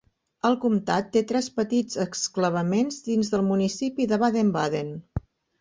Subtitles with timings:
[0.47, 4.95] El comtat té tres petits exclavaments dins del municipi de Baden-Baden.